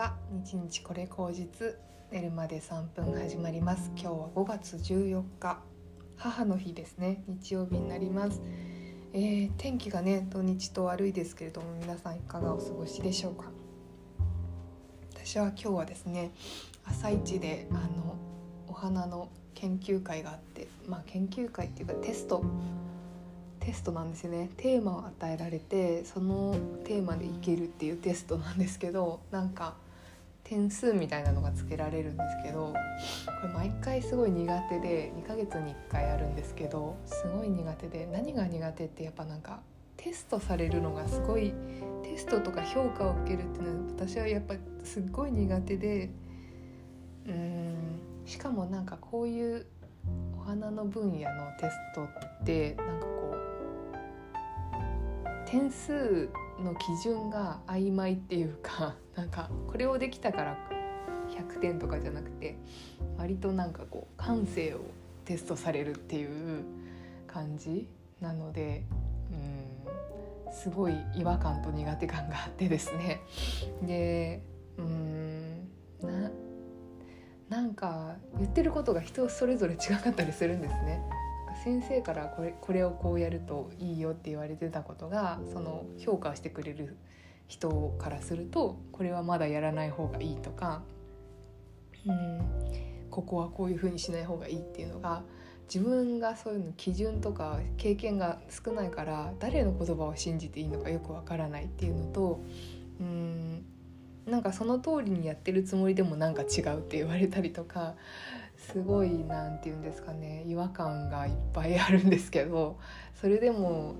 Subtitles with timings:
[0.00, 1.76] は日日これ口実
[2.10, 3.90] 寝るまで3分始まります。
[3.94, 5.60] 今日は5月14日。
[6.16, 7.22] 母の日ですね。
[7.28, 8.40] 日曜日になります、
[9.12, 13.50] えー、天気がね土日と悪いですけれども皆さんいかがお過ごしでしょうか。
[15.12, 16.30] 私は今日はですね
[16.86, 18.16] 朝一であの
[18.68, 22.42] お花の研究会があってまあ研究会っていうかテスト。
[23.60, 24.48] テストなんですよね。
[24.56, 29.74] テーマを与えられてそのテーマでいけるっていうテストなんですけどなんか
[30.50, 32.74] 点数みたいなのがつけられるんですけど
[33.40, 39.60] これ毎回すごい苦手で2ヶ月に1回あるんですけどすごい苦手で何が苦手ってやっぱなんか
[39.96, 41.54] テストされるのがすごい
[42.02, 46.10] テストとか評価を受けるっていうのは私はやっぱすっごい苦手で
[47.26, 49.66] うーんしかもなんかこういう
[50.36, 53.06] お花の分野のテストってなんか
[55.50, 56.28] 点数
[56.62, 60.56] の基準が曖昧っていうか なんかこれをできたから
[61.28, 62.56] 100点とかじゃなくて
[63.18, 64.80] 割となんかこう感性を
[65.24, 66.64] テストされるっていう
[67.26, 67.88] 感じ
[68.20, 68.84] なので
[69.32, 73.20] うんすごい違和感と苦手感があってですね
[73.82, 74.42] で
[74.78, 75.68] うん
[76.00, 76.30] な
[77.48, 81.02] なんか言ってることが人それぞれ違かったりするんですね。
[81.64, 86.96] 先生からこれこれをこうやるといいよって言われてたことがその評価してくれる
[87.48, 90.82] 人からするとこれはまだやらない方がいいとか
[92.06, 92.40] うん
[93.10, 95.22] ここはこういうふうにしない方がいいっていうのが
[95.72, 102.40] 自分がそういうの基準とか経験が少ないから誰の言葉を信じていいのかよくわからないっていうのと
[103.00, 103.64] うん
[104.26, 107.94] なんかその通りにやってるつもりでもなんか違うって言われたりとか
[108.68, 112.78] すごい何て言うんですかね違和感がいっぱいあるんですけど
[113.20, 113.96] それでも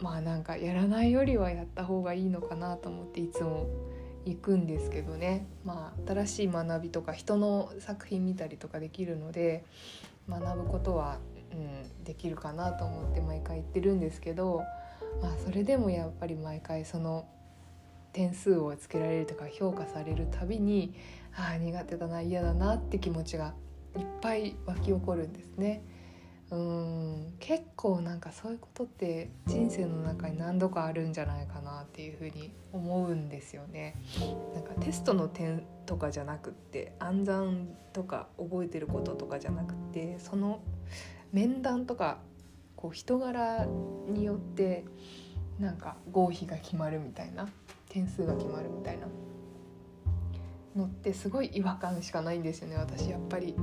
[0.00, 3.66] まあなんかやらないよりはやった方がいいのかなと思っていつも
[4.24, 5.46] 行くんですけどね。
[5.64, 9.64] まあ新しい学びとか人の作品見たりとかできるので
[10.28, 11.18] 学ぶことは、
[11.52, 14.62] うん、できるかなと思って毎回行ってるんですけど
[15.22, 17.26] まあそれでもやっぱり毎回その
[18.12, 20.94] 点数をつけられるとか評価されるたびに
[21.34, 23.54] ああ苦手だな嫌だなって気持ちが
[23.98, 25.82] いっぱい湧き起こるんですね。
[26.50, 33.96] うん結構なんかそういうことって人生の中に何度かあるんじゃないかなっていうふうに思うんですよね。
[34.54, 40.60] なんかテストの点とかじゃなくって暗算とか覚えてることとかじゃなくてその
[41.32, 42.18] 面談とか
[42.76, 43.66] こう人柄
[44.08, 44.84] によって
[45.58, 47.48] なんか合否が決まるみたいな
[47.90, 49.06] 点数が決まるみたいな
[50.76, 53.54] のってすごい違和感しかないんですよね私やっぱり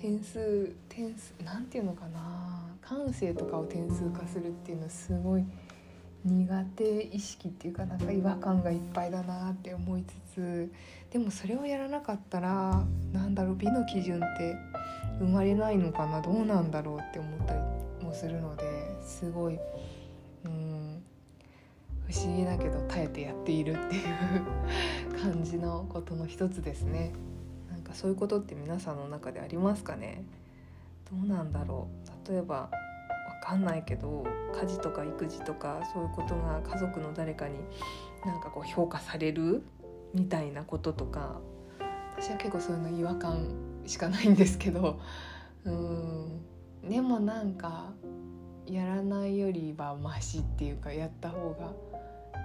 [0.00, 2.58] 点数点数なんていうのかな。
[2.88, 5.44] 感性とかを点数化するっていうのはすごい
[6.24, 10.72] 苦手意識っていうかなんか違和感がいっぱいだなって思いつつ
[11.10, 12.82] でもそれをやらなかったら
[13.12, 14.56] なんだろう美の基準って
[15.18, 16.22] 生まれないのかな。
[16.22, 17.60] どうなんだろうって思ったり
[18.04, 18.64] もするので
[19.02, 19.58] すごい
[20.44, 21.02] うん
[22.08, 24.02] 不思議だけど耐えてやっているっていう
[25.22, 27.12] 感じのことの一つですね。
[27.88, 30.22] かそういうことって皆さんの中でありますかね？
[31.10, 31.88] どうなんだろ
[32.26, 32.30] う？
[32.30, 32.70] 例えばわ
[33.42, 34.24] かんないけど
[34.60, 37.54] 家事とか育児とかそういうことが家族の誰かに
[38.24, 39.62] なんかこう評価される？
[40.14, 41.40] みたいなこととか。
[42.20, 43.48] 私は結構そういうの違和感
[43.86, 44.98] しかないんですけど。
[45.64, 46.40] うん。
[46.88, 47.92] でもなんか
[48.66, 51.72] やらないよりはマシっていうかやった方が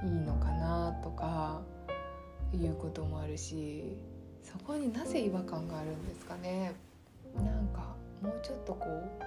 [0.05, 1.61] いいのかなとか
[2.53, 3.97] いうこともあるし。
[4.43, 6.73] そこになぜ違和感があるんですかね？
[7.35, 9.23] なんかもうちょっとこう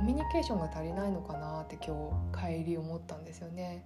[0.00, 3.84] コミュニケーションが足りないのかなって今日帰り思ったんですよね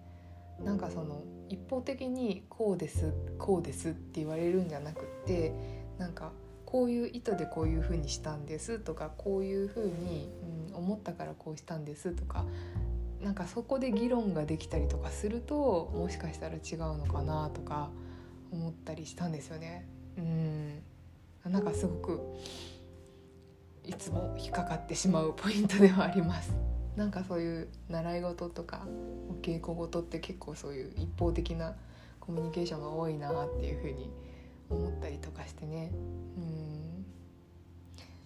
[0.63, 5.53] なんかその一方的にこうですこうですって言われるんじゃなくって
[5.99, 6.33] なんか
[6.65, 10.29] こういう意図でこういうふうにしたんですとかこういうふうに、
[10.71, 12.45] うん、思ったからこうしたんですとか
[13.23, 17.91] なんかそこで議論ができたりとかするともしかしたら違うのかなとか
[18.53, 19.87] 思ったりしたんですよね。
[20.19, 20.83] うん。
[21.45, 22.21] なんかすごく
[23.85, 26.55] いつも引っかかってしまうポイントではあります。
[26.97, 28.87] なんかそういう習い事とか
[29.29, 31.75] お稽古事って結構そういう一方的な
[32.21, 34.11] コミュニケーションが多いなっていうふうに
[34.71, 35.91] 思ったりとかしてね。
[35.93, 36.75] うん。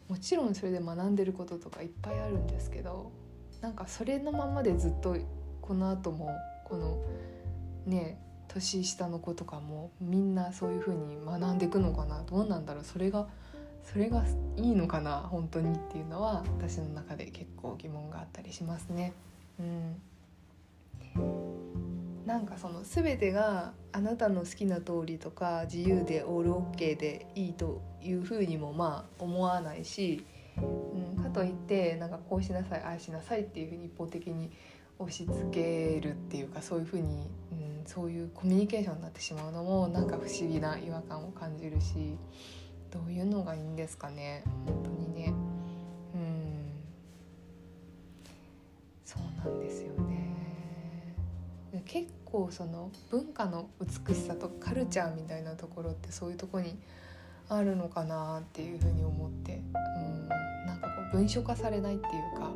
[0.08, 3.12] もちろんそれで学んでることとかいっぱいあるんですけど
[3.60, 5.16] なんかそれのままでずっと
[5.60, 6.30] この後も
[6.64, 7.02] この
[7.84, 8.18] ね
[8.48, 13.28] 年下の子とかもみんなそういう風に学んでいくのかなどうなんだろうそれが
[13.84, 14.24] それが
[14.56, 19.14] いいのかな本当にっていうのは私の中で結構疑問があったりしますね。
[19.58, 19.96] うん、
[22.26, 30.24] なんかその全てがあなたの好きな通りとか自由でオールオッケーでいいというふうにもまあ思わないし、
[30.58, 34.50] うん、かといってなんかこうしなさいああしなさいっていうふうに一方的に
[34.98, 37.02] 押し付けるっていうかそういうふうに、
[37.52, 42.16] うん、そういうコミュニケーションになってしまうのもなんか不思議な違和感を感じるし
[42.90, 45.34] どういうのがいいんですかね本当にね。
[46.14, 46.58] うん
[49.04, 50.28] そうなんですよね。
[51.86, 56.76] 結構その文化の美しさとカルチャーみたいなところってそういうとこに
[57.48, 59.62] あるのかなっていうふうに思って
[59.98, 60.28] うん
[60.66, 62.50] なんかこう文書化されないっていうか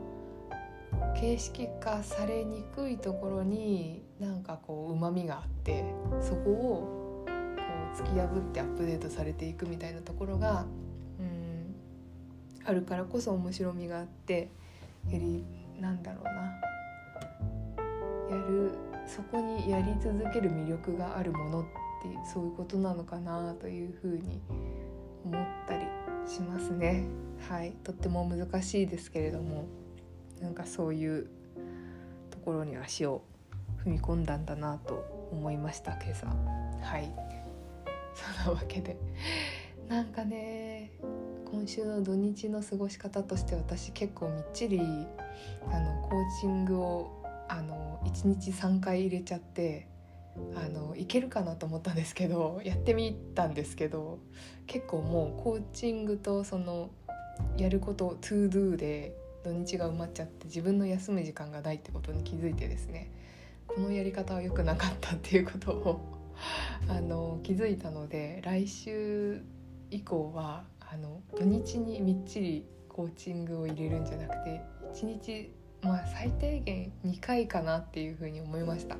[1.14, 5.84] 形式化されにくいところになんかこううまみがあって
[6.20, 7.32] そこをこ
[7.96, 10.66] う突き破ってアップデートされていくみたいなところが
[11.18, 11.74] うん
[12.64, 14.50] あるからこそ面白みがあって
[15.10, 15.44] より
[15.80, 16.32] なんだろうな。
[18.30, 18.72] やる
[19.06, 21.68] そこにやり続ける魅力があるものって
[22.32, 24.40] そういうことなのかなというふうに
[25.24, 25.84] 思ったり
[26.26, 27.04] しますね。
[27.48, 27.72] はい。
[27.84, 29.66] とっても難しいですけれども。
[30.42, 31.28] なんかそういう
[32.30, 33.22] ところに足を
[33.84, 36.26] 踏み込んだんだなと思いました今朝。
[36.26, 37.12] はい。
[38.14, 38.96] そんなわけで。
[39.88, 40.90] なんかね
[41.50, 49.86] 今週の土日の過ごし方として私結構みっちりあのコーチングをあの1日3回入れちゃって
[50.56, 54.18] あのいけるかなと思ったんですけどやってみたんですけど
[54.66, 56.90] 結構もうコーチングとその
[57.58, 63.10] やること to do で土日が埋まっちゃって自分の休む時間がないってことに気づいてですね
[63.66, 66.00] このやり方は良くなかったっていうことを
[66.88, 69.42] あの気づいたので来週
[69.90, 74.60] 以降はあの土日にみっちりコーチングを入れるんじゃなくて
[74.94, 78.96] 1日まあ最低限2回かなっていうふうに思いました。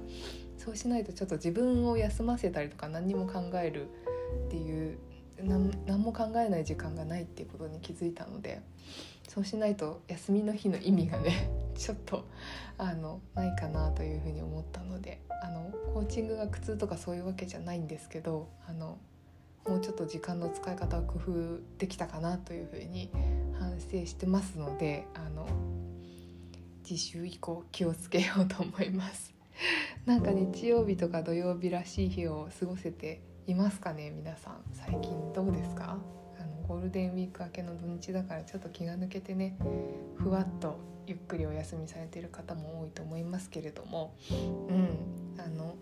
[0.57, 3.89] そうしないとちょっと自分を休ませたりとか何にも考える
[4.47, 4.97] っていう
[5.41, 8.61] 何も考えない時間がないっていうことに気づいたので
[9.29, 12.27] そうしないと休みの日の意味がねちょっと
[12.79, 18.99] あのないかなというふうに思ったのであのコーチングが苦痛とかそういうわけじゃないんですけどあの
[19.67, 23.11] もうちょっと時間の使い方を工夫できたかなというふうに
[23.59, 25.47] 反省してますのであの
[26.85, 29.33] 次週以降気をつけようと思います。
[30.05, 34.61] なんか日曜日とか土曜日らしい日を過ごせていますかね皆さん。
[34.73, 35.99] 最近どうですか？
[36.39, 39.57] あのゴールデンウィーク明けの土日だからちょっと気が抜けてね
[40.17, 44.15] ふわっとゆっくりお休みされてる方も多いと思いますけれども。
[44.31, 45.43] うん。
[45.43, 45.75] あの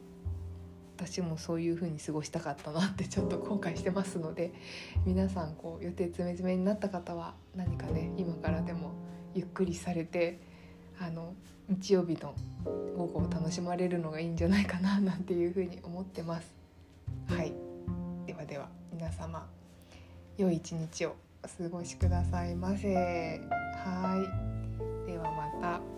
[0.97, 4.53] 私もそういう風に過ごしたかったなってちょっと後悔してますので
[5.07, 8.93] 皆さんこう予定詰め詰めになった方は何かね今からでも
[9.35, 10.41] ゆっくりされて
[11.01, 11.33] あの
[11.71, 12.35] 日曜日の
[12.99, 16.60] 午後を楽しまれるのがいいんじゃないかななんていう風に思ってます。
[17.31, 17.53] はい。
[18.27, 19.47] ではでは皆様
[20.37, 22.88] 良い一日をお過ごしくださいませ。
[22.93, 24.17] は
[25.06, 25.11] い。
[25.11, 25.90] ではまた。